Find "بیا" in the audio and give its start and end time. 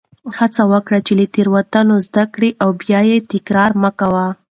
2.81-2.99